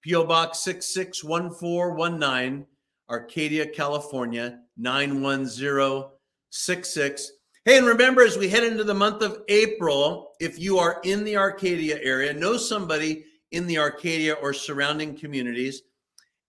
P.O. 0.02 0.24
Box 0.24 0.58
661419, 0.60 2.66
Arcadia, 3.10 3.66
California, 3.66 4.60
91066. 4.76 7.32
Hey, 7.64 7.78
and 7.78 7.86
remember, 7.86 8.22
as 8.22 8.36
we 8.36 8.48
head 8.48 8.64
into 8.64 8.82
the 8.82 8.94
month 8.94 9.22
of 9.22 9.44
April, 9.48 10.32
if 10.40 10.58
you 10.58 10.78
are 10.78 11.00
in 11.04 11.22
the 11.22 11.36
Arcadia 11.36 12.00
area, 12.02 12.32
know 12.32 12.56
somebody 12.56 13.24
in 13.52 13.68
the 13.68 13.78
Arcadia 13.78 14.32
or 14.34 14.52
surrounding 14.52 15.16
communities, 15.16 15.82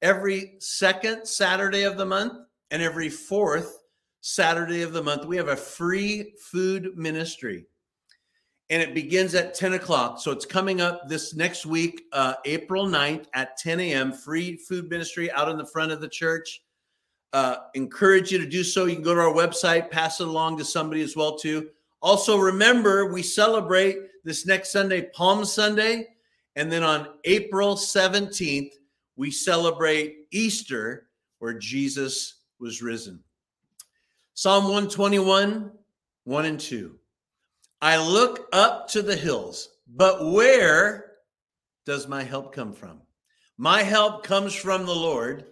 every 0.01 0.55
second 0.59 1.27
Saturday 1.27 1.83
of 1.83 1.97
the 1.97 2.05
month 2.05 2.33
and 2.71 2.81
every 2.81 3.09
fourth 3.09 3.77
Saturday 4.21 4.81
of 4.81 4.93
the 4.93 5.03
month, 5.03 5.25
we 5.25 5.37
have 5.37 5.49
a 5.49 5.55
free 5.55 6.33
food 6.39 6.97
ministry. 6.97 7.67
And 8.73 8.81
it 8.81 8.95
begins 8.95 9.35
at 9.35 9.53
10 9.53 9.73
o'clock. 9.73 10.19
So 10.19 10.31
it's 10.31 10.47
coming 10.47 10.81
up 10.81 11.07
this 11.07 11.35
next 11.35 11.63
week, 11.63 12.05
uh, 12.11 12.33
April 12.45 12.87
9th 12.87 13.27
at 13.35 13.55
10 13.55 13.79
a.m. 13.79 14.11
Free 14.11 14.57
food 14.57 14.89
ministry 14.89 15.31
out 15.31 15.47
in 15.47 15.59
the 15.59 15.65
front 15.65 15.91
of 15.91 16.01
the 16.01 16.07
church. 16.07 16.63
Uh, 17.33 17.57
encourage 17.75 18.31
you 18.31 18.39
to 18.39 18.47
do 18.47 18.63
so. 18.63 18.85
You 18.85 18.95
can 18.95 19.03
go 19.03 19.13
to 19.13 19.21
our 19.21 19.31
website, 19.31 19.91
pass 19.91 20.19
it 20.21 20.27
along 20.27 20.57
to 20.57 20.65
somebody 20.65 21.03
as 21.03 21.15
well 21.15 21.37
too. 21.37 21.69
Also, 22.01 22.39
remember 22.39 23.13
we 23.13 23.21
celebrate 23.21 23.97
this 24.23 24.47
next 24.47 24.71
Sunday, 24.71 25.03
Palm 25.13 25.45
Sunday, 25.45 26.07
and 26.55 26.71
then 26.71 26.81
on 26.81 27.09
April 27.25 27.75
17th 27.75 28.71
we 29.15 29.29
celebrate 29.29 30.25
Easter, 30.31 31.09
where 31.37 31.53
Jesus 31.53 32.39
was 32.59 32.81
risen. 32.81 33.19
Psalm 34.33 34.63
121, 34.63 35.71
1 36.23 36.45
and 36.45 36.59
2. 36.59 36.97
I 37.83 37.97
look 37.97 38.47
up 38.53 38.87
to 38.91 39.01
the 39.01 39.17
hills, 39.17 39.67
but 39.93 40.31
where 40.31 41.15
does 41.85 42.07
my 42.07 42.23
help 42.23 42.55
come 42.55 42.71
from? 42.71 43.01
My 43.57 43.83
help 43.83 44.23
comes 44.23 44.55
from 44.55 44.85
the 44.85 44.95
Lord 44.95 45.43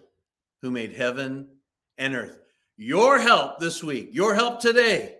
who 0.61 0.71
made 0.71 0.93
heaven 0.93 1.49
and 1.97 2.15
earth. 2.15 2.39
Your 2.77 3.19
help 3.19 3.59
this 3.59 3.83
week, 3.83 4.11
your 4.13 4.33
help 4.33 4.61
today, 4.61 5.17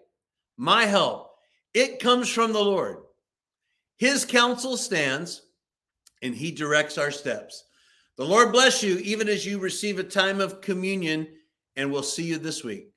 my 0.56 0.86
help, 0.86 1.32
it 1.74 2.00
comes 2.00 2.30
from 2.30 2.54
the 2.54 2.64
Lord. 2.64 3.00
His 3.98 4.24
counsel 4.24 4.78
stands 4.78 5.42
and 6.22 6.34
he 6.34 6.50
directs 6.50 6.98
our 6.98 7.12
steps. 7.12 7.66
The 8.16 8.26
Lord 8.26 8.54
bless 8.54 8.82
you 8.84 9.00
even 9.00 9.28
as 9.28 9.46
you 9.46 9.60
receive 9.60 10.00
a 10.00 10.04
time 10.04 10.40
of 10.40 10.62
communion, 10.62 11.28
and 11.76 11.92
we'll 11.92 12.04
see 12.04 12.24
you 12.24 12.38
this 12.38 12.64
week. 12.64 12.91